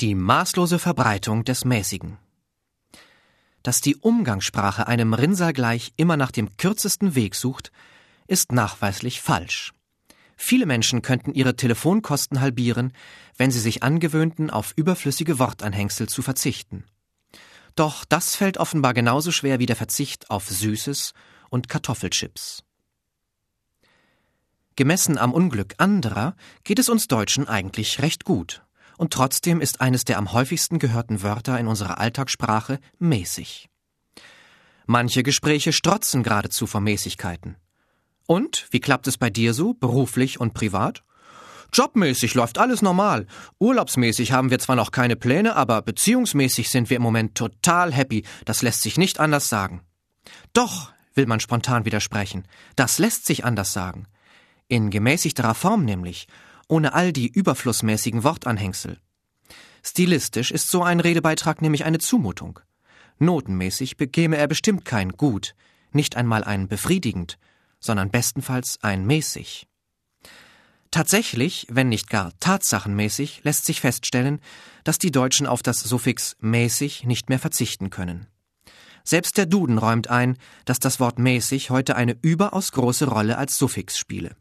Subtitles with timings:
[0.00, 2.16] Die maßlose Verbreitung des Mäßigen.
[3.62, 7.70] Dass die Umgangssprache einem Rinnsal gleich immer nach dem kürzesten Weg sucht,
[8.26, 9.74] ist nachweislich falsch.
[10.38, 12.94] Viele Menschen könnten ihre Telefonkosten halbieren,
[13.36, 16.84] wenn sie sich angewöhnten, auf überflüssige Wortanhängsel zu verzichten.
[17.76, 21.12] Doch das fällt offenbar genauso schwer wie der Verzicht auf Süßes
[21.50, 22.64] und Kartoffelchips.
[24.76, 28.62] Gemessen am Unglück anderer geht es uns Deutschen eigentlich recht gut
[29.00, 33.70] und trotzdem ist eines der am häufigsten gehörten Wörter in unserer Alltagssprache mäßig.
[34.84, 37.56] Manche Gespräche strotzen geradezu vor Mäßigkeiten.
[38.26, 41.02] Und, wie klappt es bei dir so, beruflich und privat?
[41.72, 43.26] Jobmäßig läuft alles normal.
[43.58, 48.26] Urlaubsmäßig haben wir zwar noch keine Pläne, aber beziehungsmäßig sind wir im Moment total happy.
[48.44, 49.80] Das lässt sich nicht anders sagen.
[50.52, 52.46] Doch, will man spontan widersprechen.
[52.76, 54.04] Das lässt sich anders sagen.
[54.68, 56.26] In gemäßigterer Form nämlich
[56.70, 58.98] ohne all die überflussmäßigen Wortanhängsel.
[59.82, 62.60] Stilistisch ist so ein Redebeitrag nämlich eine Zumutung.
[63.18, 65.54] Notenmäßig bekäme er bestimmt kein gut,
[65.92, 67.38] nicht einmal ein befriedigend,
[67.80, 69.66] sondern bestenfalls ein mäßig.
[70.90, 74.40] Tatsächlich, wenn nicht gar tatsachenmäßig, lässt sich feststellen,
[74.82, 78.26] dass die Deutschen auf das Suffix mäßig nicht mehr verzichten können.
[79.04, 83.56] Selbst der Duden räumt ein, dass das Wort mäßig heute eine überaus große Rolle als
[83.56, 84.36] Suffix spiele.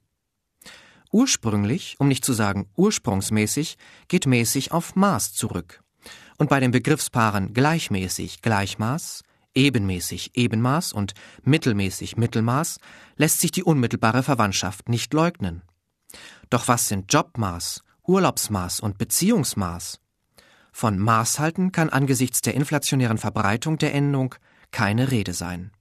[1.11, 5.81] Ursprünglich, um nicht zu sagen ursprungsmäßig, geht mäßig auf Maß zurück.
[6.38, 9.23] Und bei den Begriffspaaren gleichmäßig Gleichmaß,
[9.55, 12.80] ebenmäßig Ebenmaß und mittelmäßig Mittelmaß
[13.17, 15.63] lässt sich die unmittelbare Verwandtschaft nicht leugnen.
[16.49, 19.99] Doch was sind Jobmaß, Urlaubsmaß und Beziehungsmaß?
[20.71, 24.35] Von Maß halten kann angesichts der inflationären Verbreitung der Endung
[24.71, 25.71] keine Rede sein.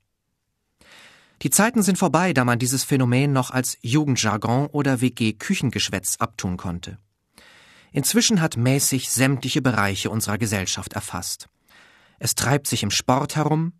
[1.43, 6.99] Die Zeiten sind vorbei, da man dieses Phänomen noch als Jugendjargon oder WG-Küchengeschwätz abtun konnte.
[7.93, 11.49] Inzwischen hat mäßig sämtliche Bereiche unserer Gesellschaft erfasst.
[12.19, 13.75] Es treibt sich im Sport herum.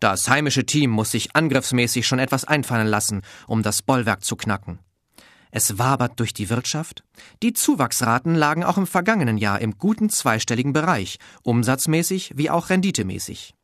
[0.00, 4.80] Das heimische Team muss sich angriffsmäßig schon etwas einfallen lassen, um das Bollwerk zu knacken.
[5.52, 7.04] Es wabert durch die Wirtschaft.
[7.44, 13.54] Die Zuwachsraten lagen auch im vergangenen Jahr im guten zweistelligen Bereich, umsatzmäßig wie auch renditemäßig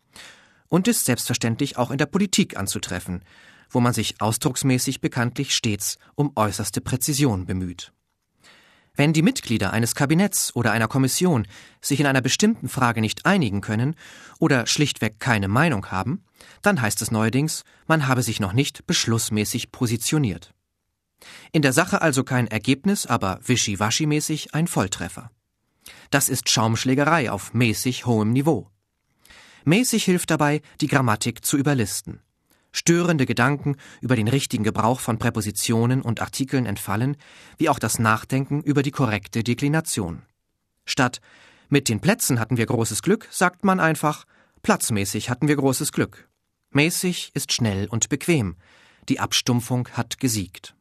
[0.71, 3.23] und ist selbstverständlich auch in der Politik anzutreffen,
[3.69, 7.93] wo man sich ausdrucksmäßig bekanntlich stets um äußerste Präzision bemüht.
[8.95, 11.47] Wenn die Mitglieder eines Kabinetts oder einer Kommission
[11.81, 13.95] sich in einer bestimmten Frage nicht einigen können
[14.39, 16.25] oder schlichtweg keine Meinung haben,
[16.63, 20.55] dann heißt es neuerdings, man habe sich noch nicht beschlussmäßig positioniert.
[21.53, 25.31] In der Sache also kein Ergebnis, aber wischiwaschi-mäßig ein Volltreffer.
[26.11, 28.71] Das ist Schaumschlägerei auf mäßig hohem Niveau.
[29.65, 32.21] Mäßig hilft dabei, die Grammatik zu überlisten.
[32.73, 37.17] Störende Gedanken über den richtigen Gebrauch von Präpositionen und Artikeln entfallen,
[37.59, 40.23] wie auch das Nachdenken über die korrekte Deklination.
[40.85, 41.21] Statt
[41.69, 44.25] mit den Plätzen hatten wir großes Glück, sagt man einfach
[44.63, 46.29] platzmäßig hatten wir großes Glück.
[46.71, 48.57] Mäßig ist schnell und bequem.
[49.09, 50.75] Die Abstumpfung hat gesiegt.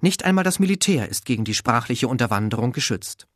[0.00, 3.26] Nicht einmal das Militär ist gegen die sprachliche Unterwanderung geschützt.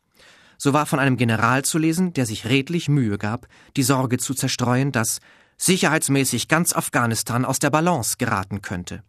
[0.64, 4.32] So war von einem General zu lesen, der sich redlich Mühe gab, die Sorge zu
[4.32, 5.18] zerstreuen, dass
[5.56, 9.02] sicherheitsmäßig ganz Afghanistan aus der Balance geraten könnte.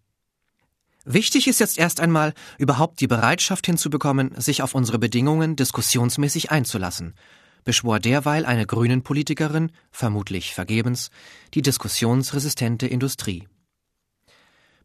[1.06, 7.14] Wichtig ist jetzt erst einmal, überhaupt die Bereitschaft hinzubekommen, sich auf unsere Bedingungen diskussionsmäßig einzulassen,
[7.64, 11.12] beschwor derweil eine grünen Politikerin, vermutlich vergebens,
[11.54, 13.48] die diskussionsresistente Industrie.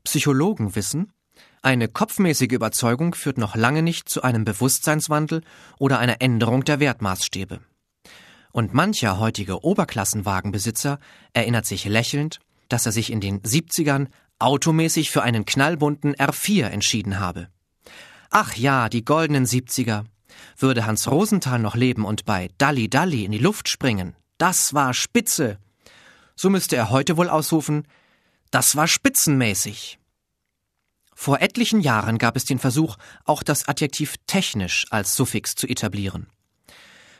[0.04, 1.14] Psychologen wissen,
[1.62, 5.42] eine kopfmäßige Überzeugung führt noch lange nicht zu einem Bewusstseinswandel
[5.78, 7.60] oder einer Änderung der Wertmaßstäbe.
[8.52, 10.98] Und mancher heutige Oberklassenwagenbesitzer
[11.32, 14.08] erinnert sich lächelnd, dass er sich in den 70ern
[14.38, 17.48] automäßig für einen knallbunten R4 entschieden habe.
[18.30, 20.04] Ach ja, die goldenen 70er.
[20.56, 24.94] Würde Hans Rosenthal noch leben und bei Dalli Dalli in die Luft springen, das war
[24.94, 25.58] spitze.
[26.36, 27.88] So müsste er heute wohl ausrufen,
[28.50, 29.98] das war spitzenmäßig.
[31.20, 36.28] Vor etlichen Jahren gab es den Versuch, auch das Adjektiv technisch als Suffix zu etablieren.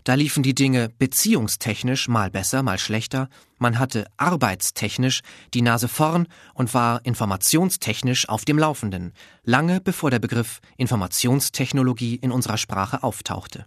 [0.05, 3.29] Da liefen die Dinge beziehungstechnisch mal besser, mal schlechter,
[3.59, 5.23] man hatte arbeitstechnisch
[5.53, 12.31] die Nase vorn und war informationstechnisch auf dem Laufenden, lange bevor der Begriff Informationstechnologie in
[12.31, 13.67] unserer Sprache auftauchte.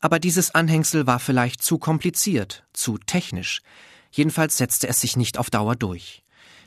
[0.00, 3.62] Aber dieses Anhängsel war vielleicht zu kompliziert, zu technisch,
[4.10, 6.22] jedenfalls setzte es sich nicht auf Dauer durch.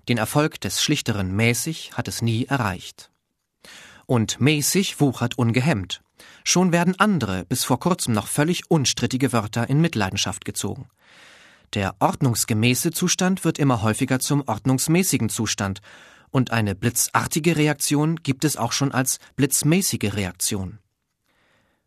[0.07, 3.11] Den Erfolg des schlichteren mäßig hat es nie erreicht.
[4.05, 6.01] Und mäßig wuchert ungehemmt.
[6.43, 10.87] Schon werden andere, bis vor kurzem noch völlig unstrittige Wörter in Mitleidenschaft gezogen.
[11.73, 15.81] Der ordnungsgemäße Zustand wird immer häufiger zum ordnungsmäßigen Zustand,
[16.31, 20.79] und eine blitzartige Reaktion gibt es auch schon als blitzmäßige Reaktion.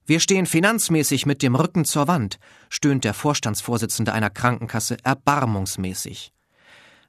[0.06, 2.38] Wir stehen finanzmäßig mit dem Rücken zur Wand,
[2.70, 6.32] stöhnt der Vorstandsvorsitzende einer Krankenkasse erbarmungsmäßig.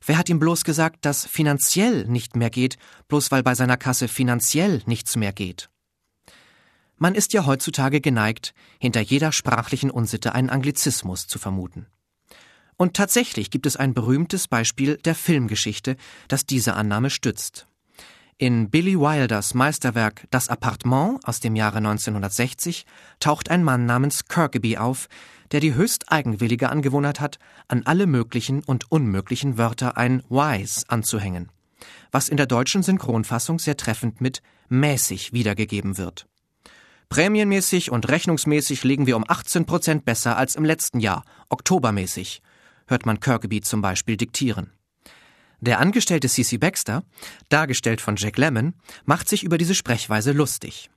[0.05, 4.07] Wer hat ihm bloß gesagt, dass finanziell nicht mehr geht, bloß weil bei seiner Kasse
[4.07, 5.69] finanziell nichts mehr geht?
[6.97, 11.87] Man ist ja heutzutage geneigt, hinter jeder sprachlichen Unsitte einen Anglizismus zu vermuten.
[12.75, 15.97] Und tatsächlich gibt es ein berühmtes Beispiel der Filmgeschichte,
[16.27, 17.67] das diese Annahme stützt.
[18.37, 22.85] In Billy Wilders Meisterwerk Das Appartement aus dem Jahre 1960
[23.19, 25.09] taucht ein Mann namens Kirkeby auf,
[25.51, 31.49] der die höchst eigenwillige Angewohnheit hat, an alle möglichen und unmöglichen Wörter ein wise anzuhängen,
[32.11, 36.27] was in der deutschen Synchronfassung sehr treffend mit mäßig wiedergegeben wird.
[37.09, 42.43] Prämienmäßig und rechnungsmäßig liegen wir um 18 Prozent besser als im letzten Jahr, oktobermäßig,
[42.85, 44.71] hört man Kirkeby zum Beispiel diktieren.
[45.61, 47.03] Der Angestellte CC Baxter,
[47.49, 48.75] dargestellt von Jack Lemmon,
[49.05, 50.89] macht sich über diese Sprechweise lustig.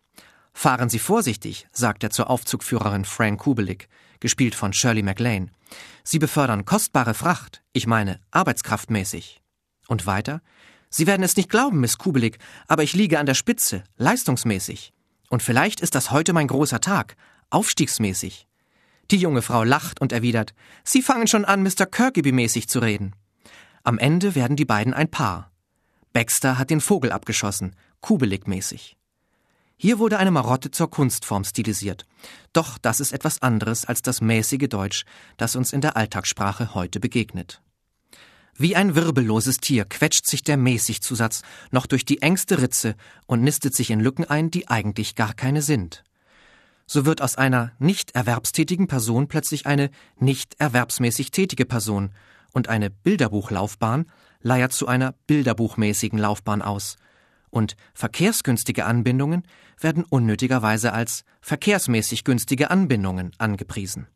[0.52, 3.88] Fahren Sie vorsichtig, sagt er zur Aufzugführerin Frank Kubelik,
[4.20, 5.50] gespielt von Shirley MacLaine.
[6.04, 9.43] Sie befördern kostbare Fracht, ich meine arbeitskraftmäßig.
[9.88, 10.40] Und weiter?
[10.90, 12.38] Sie werden es nicht glauben, Miss Kubelik,
[12.69, 14.93] aber ich liege an der Spitze, leistungsmäßig.
[15.31, 17.16] Und vielleicht ist das heute mein großer Tag,
[17.48, 18.46] aufstiegsmäßig.
[19.10, 21.87] Die junge Frau lacht und erwidert, Sie fangen schon an, Mr.
[21.87, 23.14] Kirkeby-mäßig zu reden.
[23.82, 25.50] Am Ende werden die beiden ein Paar.
[26.12, 28.96] Baxter hat den Vogel abgeschossen, Kubelik-mäßig.
[29.82, 32.06] Hier wurde eine Marotte zur Kunstform stilisiert.
[32.52, 35.05] Doch das ist etwas anderes als das mäßige Deutsch,
[35.38, 37.61] das uns in der Alltagssprache heute begegnet.
[38.56, 41.43] Wie ein wirbelloses Tier quetscht sich der Mäßig-Zusatz
[41.73, 42.94] noch durch die engste Ritze
[43.26, 46.05] und nistet sich in Lücken ein, die eigentlich gar keine sind.
[46.87, 52.12] So wird aus einer nicht erwerbstätigen Person plötzlich eine nicht erwerbsmäßig tätige Person
[52.52, 54.08] und eine Bilderbuchlaufbahn
[54.43, 56.99] leiert zu einer bilderbuchmäßigen Laufbahn aus.
[57.52, 59.43] Und verkehrsgünstige Anbindungen
[59.78, 64.06] werden unnötigerweise als verkehrsmäßig günstige Anbindungen angepriesen.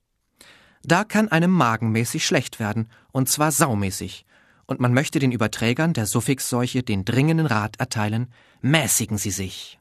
[0.83, 4.25] Da kann einem magenmäßig schlecht werden, und zwar saumäßig,
[4.65, 9.79] und man möchte den Überträgern der Suffixseuche den dringenden Rat erteilen, mäßigen Sie sich.